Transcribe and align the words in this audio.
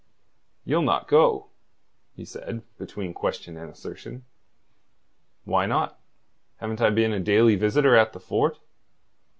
"You'll 0.65 0.81
not 0.81 1.07
go?" 1.07 1.49
he 2.15 2.25
said, 2.25 2.63
between 2.79 3.13
question 3.13 3.55
and 3.55 3.69
assertion. 3.69 4.25
"Why 5.43 5.67
not? 5.67 5.99
Haven't 6.57 6.81
I 6.81 6.89
been 6.89 7.13
a 7.13 7.19
daily 7.19 7.55
visitor 7.55 7.95
at 7.95 8.11
the 8.11 8.19
fort...?" 8.19 8.57